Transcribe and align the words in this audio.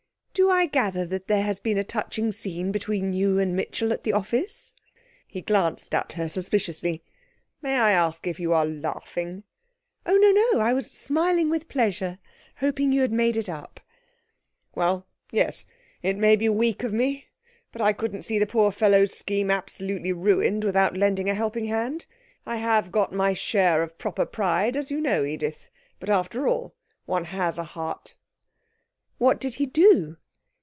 'Do 0.33 0.49
I 0.49 0.65
gather 0.65 1.05
that 1.07 1.27
there 1.27 1.43
has 1.43 1.59
been 1.59 1.77
a 1.77 1.83
touching 1.83 2.31
scene 2.31 2.71
between 2.71 3.11
you 3.13 3.37
and 3.37 3.53
Mitchell 3.53 3.91
at 3.91 4.03
the 4.05 4.13
office?' 4.13 4.73
He 5.27 5.41
glanced 5.41 5.93
at 5.93 6.13
her 6.13 6.27
suspiciously. 6.29 7.03
'May 7.61 7.77
I 7.77 7.91
ask 7.91 8.25
if 8.25 8.39
you 8.39 8.53
are 8.53 8.65
laughing?' 8.65 9.43
'Oh, 10.05 10.15
no, 10.15 10.31
no! 10.31 10.61
I 10.61 10.73
was 10.73 10.89
smiling 10.89 11.49
with 11.49 11.67
pleasure, 11.67 12.17
hoping 12.55 12.91
you 12.93 13.01
had 13.01 13.11
made 13.11 13.35
it 13.35 13.49
up.' 13.49 13.81
'Well, 14.73 15.05
yes, 15.33 15.65
it 16.01 16.17
may 16.17 16.37
be 16.37 16.47
weak 16.49 16.81
of 16.83 16.93
me, 16.93 17.25
but 17.73 17.81
I 17.81 17.91
couldn't 17.93 18.23
see 18.23 18.39
the 18.39 18.47
poor 18.47 18.71
fellow's 18.71 19.13
scheme 19.13 19.51
absolutely 19.51 20.13
ruined 20.13 20.63
without 20.63 20.95
lending 20.97 21.29
a 21.29 21.35
helping 21.35 21.65
hand. 21.65 22.05
I 22.45 22.55
have 22.55 22.89
got 22.91 23.13
my 23.13 23.33
share 23.33 23.83
of 23.83 23.97
proper 23.97 24.25
pride, 24.25 24.77
as 24.77 24.89
you 24.89 25.01
know, 25.01 25.23
Edith, 25.25 25.69
but, 25.99 26.09
after 26.09 26.47
all, 26.47 26.73
one 27.05 27.25
has 27.25 27.59
a 27.59 27.65
heart.' 27.65 28.15
'What 29.17 29.39
did 29.39 29.55
he 29.55 29.65
do?' 29.65 30.17